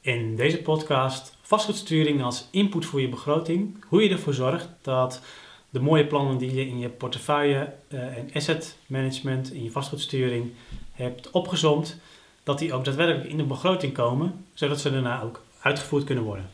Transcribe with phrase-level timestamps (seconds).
[0.00, 3.84] In deze podcast vastgoedsturing als input voor je begroting.
[3.88, 5.20] Hoe je ervoor zorgt dat
[5.70, 10.52] de mooie plannen die je in je portefeuille uh, en asset management, in je vastgoedsturing
[10.92, 12.00] hebt opgezomd,
[12.42, 16.50] dat die ook daadwerkelijk in de begroting komen, zodat ze daarna ook uitgevoerd kunnen worden.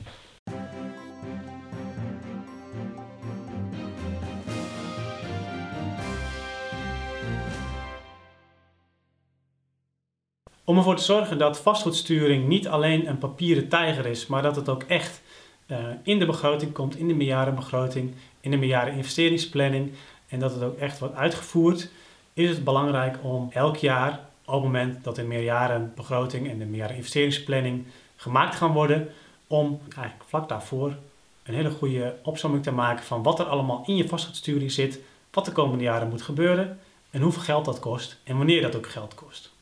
[10.66, 14.68] Om ervoor te zorgen dat vastgoedsturing niet alleen een papieren tijger is, maar dat het
[14.68, 15.22] ook echt
[15.66, 19.92] uh, in de begroting komt, in de meerjarenbegroting, in de meerjaren investeringsplanning
[20.29, 21.90] en dat het ook echt wordt uitgevoerd,
[22.34, 26.96] is het belangrijk om elk jaar, op het moment dat de meerjarenbegroting en de meerjaren
[26.96, 27.86] investeringsplanning
[28.17, 29.08] gemaakt gaan worden,
[29.46, 30.96] om eigenlijk vlak daarvoor
[31.42, 35.00] een hele goede opzomming te maken van wat er allemaal in je vastgoedsturing zit,
[35.31, 36.78] wat de komende jaren moet gebeuren
[37.11, 39.53] en hoeveel geld dat kost en wanneer dat ook geld kost.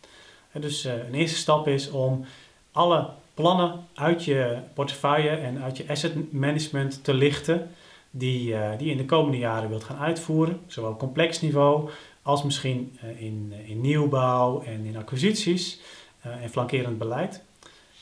[0.61, 2.25] Dus uh, een eerste stap is om
[2.73, 7.71] alle plannen uit je portefeuille en uit je asset management te lichten
[8.11, 11.91] die, uh, die je in de komende jaren wilt gaan uitvoeren, zowel op complex niveau
[12.23, 15.81] als misschien uh, in, in nieuwbouw en in acquisities
[16.23, 17.43] en flankerend beleid.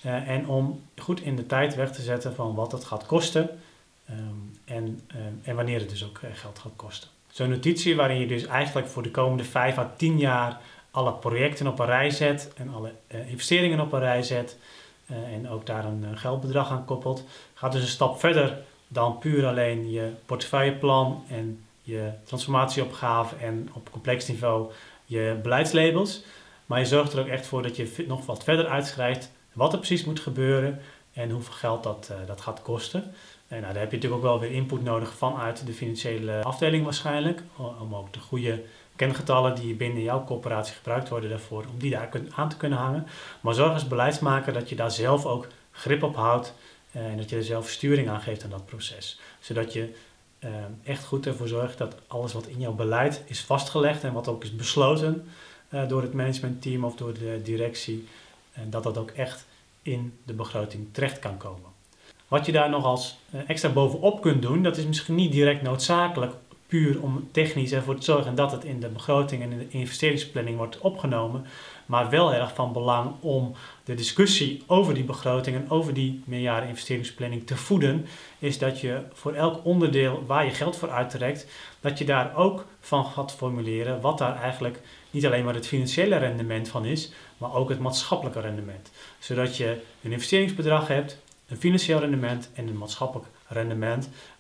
[0.03, 3.61] en om goed in de tijd weg te zetten van wat het gaat kosten
[4.11, 5.01] um, en,
[5.43, 7.09] en wanneer het dus ook geld gaat kosten.
[7.31, 11.67] Zo'n notitie waarin je dus eigenlijk voor de komende 5 à 10 jaar alle projecten
[11.67, 14.57] op een rij zet en alle uh, investeringen op een rij zet
[15.11, 17.25] uh, en ook daar een uh, geldbedrag aan koppelt,
[17.55, 23.91] gaat dus een stap verder dan puur alleen je portefeuilleplan en je transformatieopgave en op
[23.91, 24.71] complex niveau
[25.05, 26.23] je beleidslabels.
[26.67, 29.79] Maar je zorgt er ook echt voor dat je nog wat verder uitschrijft wat er
[29.79, 30.81] precies moet gebeuren
[31.13, 33.15] en hoeveel geld dat, dat gaat kosten.
[33.49, 36.85] En nou, daar heb je natuurlijk ook wel weer input nodig vanuit de financiële afdeling
[36.85, 37.43] waarschijnlijk,
[37.81, 38.63] om ook de goede
[39.01, 43.07] kengetallen die binnen jouw corporatie gebruikt worden daarvoor, om die daar aan te kunnen hangen.
[43.41, 46.55] Maar zorg als beleidsmaker dat je daar zelf ook grip op houdt
[46.93, 49.21] eh, en dat je er zelf sturing aan geeft aan dat proces.
[49.39, 49.95] Zodat je
[50.39, 50.51] eh,
[50.83, 54.45] echt goed ervoor zorgt dat alles wat in jouw beleid is vastgelegd en wat ook
[54.45, 55.29] is besloten
[55.69, 58.09] uh, door het managementteam of door de directie,
[58.69, 59.47] dat dat ook echt
[59.83, 61.71] in de begroting terecht kan komen.
[62.29, 66.35] Wat je daar nog als extra bovenop kunt doen, dat is misschien niet direct noodzakelijk
[66.71, 70.57] puur om technisch ervoor te zorgen dat het in de begroting en in de investeringsplanning
[70.57, 71.47] wordt opgenomen.
[71.87, 73.55] Maar wel erg van belang om
[73.85, 78.07] de discussie over die begroting en over die meerjaren investeringsplanning te voeden,
[78.39, 81.47] is dat je voor elk onderdeel waar je geld voor uittrekt,
[81.81, 84.81] dat je daar ook van gaat formuleren wat daar eigenlijk
[85.11, 88.91] niet alleen maar het financiële rendement van is, maar ook het maatschappelijke rendement.
[89.19, 93.40] Zodat je een investeringsbedrag hebt, een financieel rendement en een maatschappelijk rendement.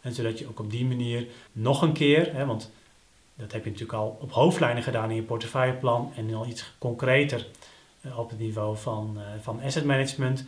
[0.00, 2.70] En zodat je ook op die manier nog een keer, hè, want
[3.34, 7.46] dat heb je natuurlijk al op hoofdlijnen gedaan in je portefeuilleplan en al iets concreter
[8.00, 10.44] uh, op het niveau van, uh, van asset management,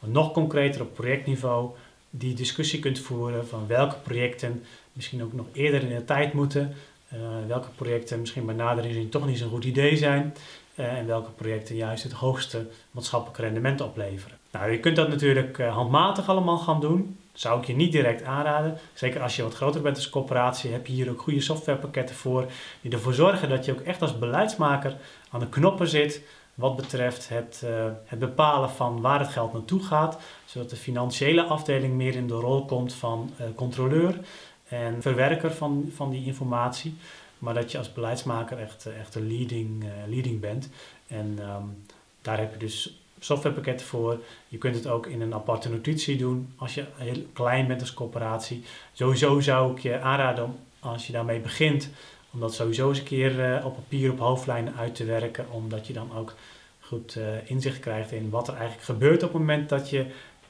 [0.00, 1.70] nog concreter op projectniveau,
[2.10, 6.74] die discussie kunt voeren van welke projecten misschien ook nog eerder in de tijd moeten,
[7.14, 10.34] uh, welke projecten misschien bij nadere inzien toch niet zo'n goed idee zijn
[10.74, 14.38] en welke projecten juist het hoogste maatschappelijk rendement opleveren.
[14.52, 18.78] Nou, je kunt dat natuurlijk handmatig allemaal gaan doen zou ik je niet direct aanraden.
[18.94, 22.46] Zeker als je wat groter bent als corporatie, heb je hier ook goede softwarepakketten voor.
[22.80, 24.96] Die ervoor zorgen dat je ook echt als beleidsmaker
[25.30, 26.22] aan de knoppen zit.
[26.54, 27.70] Wat betreft het, uh,
[28.04, 30.18] het bepalen van waar het geld naartoe gaat.
[30.44, 34.20] Zodat de financiële afdeling meer in de rol komt van uh, controleur
[34.68, 36.96] en verwerker van, van die informatie.
[37.38, 40.68] Maar dat je als beleidsmaker echt, uh, echt een leading, leading bent.
[41.06, 41.84] En um,
[42.22, 44.20] daar heb je dus softwarepakketten voor.
[44.48, 47.94] Je kunt het ook in een aparte notitie doen als je heel klein bent als
[47.94, 48.64] corporatie.
[48.92, 51.90] Sowieso zou ik je aanraden om, als je daarmee begint,
[52.32, 55.86] om dat sowieso eens een keer uh, op papier op hoofdlijnen uit te werken, omdat
[55.86, 56.34] je dan ook
[56.80, 60.06] goed uh, inzicht krijgt in wat er eigenlijk gebeurt op het moment dat je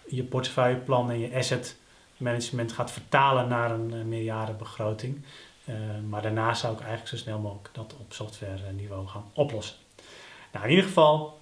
[0.08, 1.76] je portefeuilleplan en je asset
[2.16, 5.24] management gaat vertalen naar een uh, meerjarenbegroting.
[6.08, 9.76] maar daarna zou ik eigenlijk zo snel mogelijk dat op software niveau gaan oplossen.
[10.52, 11.40] Nou, in ieder geval,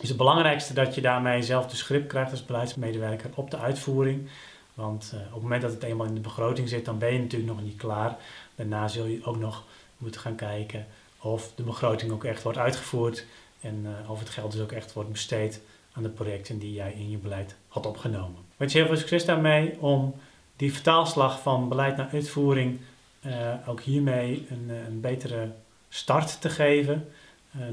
[0.00, 4.28] is het belangrijkste dat je daarmee zelf de script krijgt als beleidsmedewerker op de uitvoering.
[4.74, 7.18] Want uh, op het moment dat het eenmaal in de begroting zit, dan ben je
[7.18, 8.16] natuurlijk nog niet klaar.
[8.54, 9.64] Daarna zul je ook nog
[9.98, 10.86] moeten gaan kijken
[11.20, 13.24] of de begroting ook echt wordt uitgevoerd
[13.60, 15.60] en uh, of het geld dus ook echt wordt besteed
[15.92, 18.38] aan de projecten die jij in je beleid had opgenomen.
[18.38, 20.14] Ik wens je heel veel succes daarmee om
[20.56, 22.80] die vertaalslag van beleid naar uitvoering
[23.20, 25.50] uh, ook hiermee een, een, betere
[25.88, 27.08] start te geven.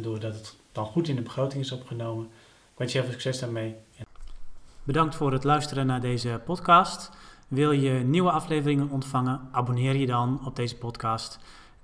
[0.01, 2.25] doordat het dan goed in de begroting is opgenomen.
[2.25, 3.75] Ik wens je heel veel succes daarmee.
[4.83, 7.11] Bedankt voor het luisteren naar deze podcast.
[7.47, 9.41] Wil je nieuwe afleveringen ontvangen?
[9.51, 11.39] Abonneer je dan op deze podcast.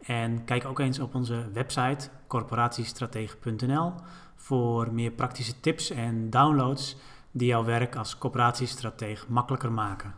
[0.06, 3.94] En kijk ook eens op onze website corporatiestratege.nl
[4.36, 6.95] voor meer praktische tips en downloads
[7.31, 10.13] die jouw werk als coöperatiestrateeg makkelijker maken.